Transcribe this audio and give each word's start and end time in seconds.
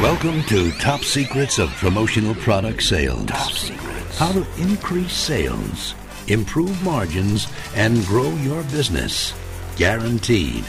Welcome 0.00 0.42
to 0.44 0.72
Top 0.78 1.02
Secrets 1.02 1.58
of 1.58 1.68
Promotional 1.72 2.34
Product 2.36 2.82
Sales. 2.82 3.26
Top 3.26 3.52
Secrets. 3.52 4.18
How 4.18 4.32
to 4.32 4.46
increase 4.56 5.12
sales, 5.12 5.94
improve 6.26 6.82
margins, 6.82 7.52
and 7.76 8.02
grow 8.06 8.30
your 8.36 8.62
business. 8.62 9.34
Guaranteed. 9.76 10.64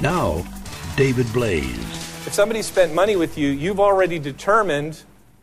Now, 0.00 0.46
David 0.94 1.26
Blaise. 1.32 1.76
If 2.24 2.34
somebody 2.34 2.62
spent 2.62 2.94
money 2.94 3.16
with 3.16 3.36
you, 3.36 3.48
you've 3.48 3.80
already 3.80 4.20
determined 4.20 5.02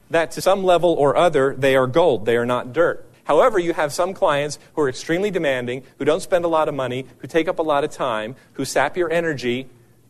that 0.09 0.31
to 0.31 0.41
some 0.41 0.63
level 0.63 0.93
or 0.93 1.17
other, 1.17 1.53
they 1.57 1.75
are 1.75 1.87
gold. 1.87 2.25
They 2.25 2.37
are 2.37 2.45
not 2.45 2.71
dirt. 2.71 3.05
However, 3.25 3.59
you 3.59 3.73
have 3.73 3.91
some 3.91 4.13
clients 4.13 4.59
who 4.75 4.83
are 4.83 4.89
extremely 4.89 5.29
demanding, 5.29 5.83
who 5.97 6.05
don't 6.05 6.21
spend 6.21 6.45
a 6.45 6.47
lot 6.47 6.69
of 6.69 6.73
money, 6.73 7.05
who 7.17 7.27
take 7.27 7.49
up 7.49 7.59
a 7.59 7.63
lot 7.63 7.83
of 7.83 7.91
time, 7.91 8.37
who 8.53 8.63
sap 8.63 8.95
your 8.95 9.11
energy, 9.11 9.67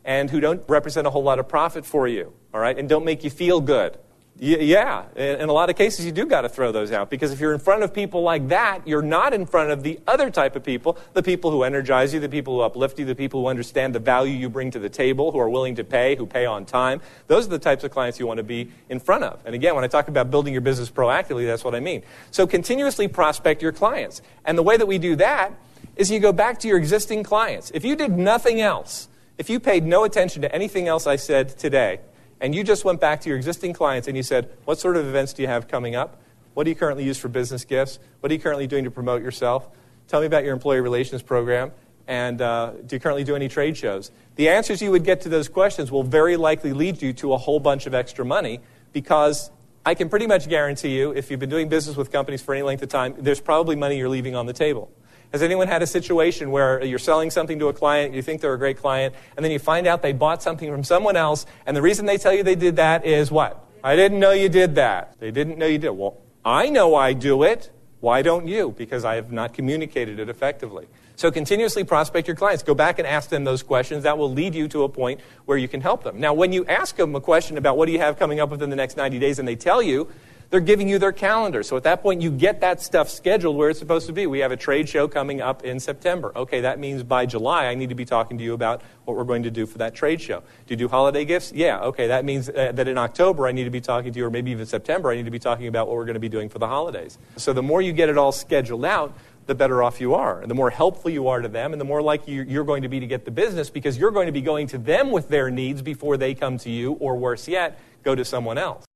and 0.10 0.28
who 0.32 0.40
don't 0.40 0.64
represent 0.68 1.06
a 1.06 1.10
whole 1.12 1.22
lot 1.22 1.38
of 1.38 1.48
profit 1.48 1.86
for 1.86 2.08
you, 2.08 2.34
all 2.52 2.60
right, 2.60 2.80
and 2.80 2.90
don't 2.90 3.06
make 3.06 3.24
you 3.24 3.30
feel 3.30 3.62
good. 3.62 3.96
Yeah, 4.40 5.04
in 5.16 5.50
a 5.50 5.54
lot 5.54 5.70
of 5.70 5.76
cases, 5.76 6.04
you 6.04 6.12
do 6.12 6.26
got 6.26 6.42
to 6.42 6.50
throw 6.50 6.72
those 6.72 6.92
out 6.92 7.12
because 7.12 7.32
if 7.32 7.40
you're 7.40 7.54
in 7.54 7.60
front 7.60 7.84
of 7.84 7.94
people 7.94 8.24
like 8.24 8.48
that, 8.48 8.88
you're 8.88 9.04
not 9.04 9.34
in 9.34 9.46
front 9.46 9.70
of 9.70 9.84
the 9.84 10.00
other 10.08 10.32
type 10.32 10.56
of 10.56 10.64
people 10.64 10.98
the 11.14 11.22
people 11.22 11.52
who 11.52 11.62
energize 11.62 12.12
you, 12.12 12.20
the 12.20 12.30
people 12.30 12.56
who 12.56 12.62
uplift 12.62 12.98
you, 12.98 13.06
the 13.06 13.14
people 13.14 13.42
who 13.42 13.48
understand 13.48 13.94
the 13.94 14.00
value 14.00 14.34
you 14.34 14.50
bring 14.50 14.72
to 14.72 14.80
the 14.80 14.90
table, 14.90 15.32
who 15.32 15.38
are 15.38 15.50
willing 15.50 15.76
to 15.76 15.84
pay, 15.84 16.16
who 16.16 16.26
pay 16.26 16.46
on 16.46 16.66
time. 16.66 17.02
Those 17.28 17.46
are 17.46 17.50
the 17.50 17.60
types 17.60 17.84
of 17.84 17.92
clients 17.92 18.20
you 18.20 18.26
want 18.26 18.38
to 18.38 18.44
be 18.44 18.72
in 18.88 19.00
front 19.00 19.26
of. 19.26 19.40
And 19.46 19.54
again, 19.54 19.76
when 19.76 19.84
I 19.84 19.88
talk 19.88 20.08
about 20.08 20.32
building 20.32 20.54
your 20.54 20.62
business 20.62 20.90
proactively, 20.90 21.46
that's 21.46 21.64
what 21.64 21.76
I 21.76 21.82
mean. 21.82 22.02
So 22.32 22.48
continuously 22.48 23.08
prospect 23.10 23.62
your 23.62 23.74
clients. 23.74 24.24
And 24.44 24.58
the 24.58 24.64
way 24.64 24.76
that 24.76 24.88
we 24.88 24.98
do 24.98 25.18
that 25.18 25.54
is 25.98 26.10
you 26.10 26.20
go 26.20 26.32
back 26.32 26.60
to 26.62 26.68
your 26.68 26.78
existing 26.78 27.24
clients. 27.24 27.70
If 27.76 27.84
you 27.84 27.96
did 27.96 28.18
nothing 28.18 28.62
else, 28.62 29.10
if 29.40 29.50
you 29.50 29.60
paid 29.60 29.86
no 29.86 30.04
attention 30.04 30.42
to 30.42 30.54
anything 30.54 30.88
else 30.88 31.08
I 31.08 31.16
said 31.16 31.58
today, 31.58 32.02
and 32.42 32.54
you 32.54 32.64
just 32.64 32.84
went 32.84 33.00
back 33.00 33.22
to 33.22 33.30
your 33.30 33.38
existing 33.38 33.72
clients 33.74 34.08
and 34.08 34.16
you 34.16 34.22
said, 34.22 34.50
What 34.66 34.80
sort 34.80 34.98
of 34.98 35.08
events 35.08 35.34
do 35.34 35.42
you 35.42 35.48
have 35.48 35.68
coming 35.68 35.96
up? 35.96 36.22
What 36.54 36.66
do 36.66 36.70
you 36.70 36.76
currently 36.76 37.06
use 37.06 37.18
for 37.18 37.30
business 37.30 37.64
gifts? 37.64 38.00
What 38.20 38.32
are 38.32 38.36
you 38.36 38.40
currently 38.40 38.68
doing 38.68 38.84
to 38.84 38.92
promote 38.92 39.24
yourself? 39.24 39.68
Tell 40.10 40.20
me 40.20 40.26
about 40.26 40.44
your 40.44 40.54
employee 40.54 40.82
relations 40.82 41.22
program. 41.22 41.72
And 42.06 42.42
uh, 42.42 42.74
do 42.86 42.96
you 42.96 43.00
currently 43.00 43.24
do 43.24 43.36
any 43.36 43.48
trade 43.48 43.78
shows? 43.78 44.12
The 44.36 44.50
answers 44.50 44.82
you 44.82 44.92
would 44.92 45.06
get 45.06 45.22
to 45.22 45.30
those 45.30 45.48
questions 45.48 45.90
will 45.90 46.04
very 46.04 46.36
likely 46.36 46.74
lead 46.74 47.02
you 47.02 47.14
to 47.14 47.34
a 47.34 47.38
whole 47.38 47.60
bunch 47.60 47.86
of 47.86 47.94
extra 47.94 48.26
money 48.26 48.60
because 48.92 49.52
I 49.86 49.94
can 49.96 50.10
pretty 50.10 50.28
much 50.28 50.50
guarantee 50.50 50.98
you, 50.98 51.12
if 51.12 51.32
you've 51.32 51.40
been 51.40 51.50
doing 51.50 51.70
business 51.70 51.96
with 51.96 52.12
companies 52.12 52.42
for 52.42 52.54
any 52.54 52.64
length 52.64 52.84
of 52.84 52.90
time, 52.90 53.16
there's 53.20 53.40
probably 53.40 53.76
money 53.78 53.98
you're 53.98 54.10
leaving 54.10 54.36
on 54.36 54.48
the 54.48 54.54
table. 54.54 54.92
Has 55.32 55.44
anyone 55.44 55.68
had 55.68 55.84
a 55.84 55.88
situation 55.88 56.50
where 56.50 56.84
you're 56.84 56.98
selling 56.98 57.30
something 57.30 57.60
to 57.60 57.68
a 57.68 57.74
client, 57.74 58.16
you 58.16 58.22
think 58.22 58.42
they're 58.42 58.54
a 58.54 58.58
great 58.58 58.78
client, 58.78 59.14
and 59.38 59.44
then 59.44 59.52
you 59.52 59.60
find 59.60 59.86
out 59.86 60.02
they 60.02 60.14
bought 60.14 60.42
something 60.42 60.72
from 60.72 60.84
someone 60.84 61.16
else, 61.16 61.46
and 61.68 61.78
the 61.78 61.82
reason 61.84 62.08
they 62.08 62.18
tell 62.18 62.34
you 62.34 62.42
they 62.42 62.56
did 62.56 62.78
that 62.78 63.06
is 63.06 63.30
what? 63.30 63.64
I 63.84 63.96
didn't 63.96 64.20
know 64.20 64.32
you 64.32 64.50
did 64.50 64.76
that. 64.76 65.20
They 65.20 65.32
didn't 65.32 65.58
know 65.58 65.68
you 65.68 65.78
did. 65.78 65.92
Well, 65.92 66.18
I 66.44 66.70
know 66.70 66.96
I 66.96 67.14
do 67.14 67.44
it. 67.44 67.70
Why 68.00 68.22
don't 68.22 68.48
you? 68.48 68.74
Because 68.78 69.06
I 69.06 69.16
have 69.16 69.32
not 69.32 69.54
communicated 69.54 70.20
it 70.20 70.30
effectively. 70.30 70.88
So 71.16 71.32
continuously 71.32 71.84
prospect 71.84 72.28
your 72.28 72.36
clients. 72.36 72.64
Go 72.64 72.74
back 72.74 72.98
and 72.98 73.06
ask 73.06 73.30
them 73.30 73.44
those 73.44 73.62
questions. 73.62 74.04
That 74.04 74.18
will 74.18 74.32
lead 74.32 74.56
you 74.56 74.70
to 74.70 74.84
a 74.84 74.90
point 74.90 75.20
where 75.46 75.58
you 75.58 75.68
can 75.68 75.82
help 75.82 76.04
them. 76.04 76.20
Now, 76.20 76.34
when 76.34 76.54
you 76.54 76.66
ask 76.66 76.96
them 76.96 77.14
a 77.14 77.22
question 77.22 77.58
about 77.58 77.78
what 77.78 77.88
do 77.88 77.92
you 77.92 78.00
have 78.00 78.18
coming 78.18 78.40
up 78.40 78.50
within 78.50 78.70
the 78.70 78.78
next 78.78 78.96
90 78.96 79.20
days 79.20 79.38
and 79.38 79.46
they 79.48 79.58
tell 79.58 79.82
you, 79.82 80.08
they're 80.50 80.60
giving 80.60 80.90
you 80.90 80.98
their 80.98 81.12
calendar. 81.12 81.62
So 81.64 81.78
at 81.78 81.84
that 81.84 82.02
point, 82.02 82.22
you 82.22 82.32
get 82.32 82.62
that 82.62 82.82
stuff 82.82 83.10
scheduled 83.10 83.56
where 83.56 83.70
it's 83.70 83.80
supposed 83.80 84.08
to 84.08 84.14
be. 84.14 84.26
We 84.28 84.40
have 84.40 84.52
a 84.52 84.58
trade 84.58 84.90
show 84.90 85.08
coming 85.08 85.42
up 85.42 85.64
in 85.64 85.80
September. 85.80 86.32
Okay, 86.36 86.62
that 86.62 86.80
means 86.80 87.04
by 87.04 87.26
July, 87.26 87.68
I 87.68 87.76
need 87.76 87.90
to 87.90 87.96
be 87.96 88.06
talking 88.06 88.38
to 88.38 88.44
you 88.44 88.54
about 88.54 88.82
what 89.06 89.16
we're 89.16 89.26
going 89.26 89.44
to 89.44 89.52
do 89.52 89.66
for 89.66 89.78
that 89.78 89.94
trade 89.94 90.22
show. 90.22 90.40
Do 90.40 90.74
you 90.74 90.76
do 90.76 90.88
holiday 90.88 91.26
gifts? 91.26 91.52
Yeah, 91.54 91.80
okay, 91.82 92.08
that 92.08 92.26
means 92.26 92.50
uh, 92.50 92.72
that 92.74 92.88
in 92.88 92.98
October, 92.98 93.48
I 93.48 93.52
need 93.52 93.66
to 93.66 93.70
be 93.70 93.82
talking 93.82 94.12
to 94.12 94.20
you, 94.20 94.26
or 94.26 94.32
maybe 94.32 94.52
even 94.52 94.66
September, 94.66 95.12
I 95.12 95.16
need 95.16 95.26
to 95.26 95.32
be 95.32 95.40
talking 95.40 95.68
about 95.68 95.88
what 95.88 95.98
we're 95.98 96.06
going 96.06 96.16
to 96.16 96.20
be 96.20 96.30
doing 96.30 96.50
for 96.50 96.60
the 96.60 96.68
holidays. 96.68 97.18
So 97.38 97.54
the 97.54 97.64
more 97.64 97.82
you 97.82 97.94
get 97.94 98.10
it 98.10 98.18
all 98.18 98.32
scheduled 98.32 98.86
out, 98.86 99.14
the 99.46 99.56
better 99.56 99.82
off 99.82 100.00
you 100.00 100.14
are. 100.14 100.42
And 100.42 100.50
the 100.50 100.56
more 100.56 100.70
helpful 100.70 101.10
you 101.10 101.28
are 101.28 101.42
to 101.42 101.48
them, 101.48 101.74
and 101.74 101.82
the 101.82 101.86
more 101.86 102.02
likely 102.02 102.34
you're 102.34 102.64
going 102.64 102.84
to 102.84 102.90
be 102.90 103.00
to 103.00 103.08
get 103.08 103.26
the 103.26 103.32
business 103.32 103.70
because 103.70 103.98
you're 103.98 104.12
going 104.12 104.28
to 104.28 104.32
be 104.32 104.42
going 104.42 104.68
to 104.68 104.78
them 104.78 105.10
with 105.12 105.28
their 105.30 105.50
needs 105.50 105.82
before 105.82 106.18
they 106.18 106.34
come 106.34 106.58
to 106.60 106.70
you, 106.70 106.94
or 106.94 107.16
worse 107.16 107.48
yet, 107.48 107.80
go 108.04 108.16
to 108.16 108.24
someone 108.24 108.58
else. 108.58 108.89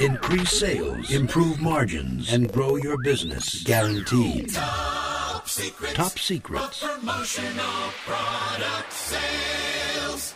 Increase 0.00 0.58
sales, 0.58 1.10
improve 1.10 1.60
margins, 1.60 2.32
and 2.32 2.50
grow 2.50 2.76
your 2.76 2.96
business. 3.02 3.62
Guaranteed. 3.64 4.50
Top 4.54 5.46
secrets. 5.46 5.92
Top 5.92 6.18
secrets. 6.18 6.82
Promotional 6.82 7.90
product 8.06 8.92
sales. 8.94 10.34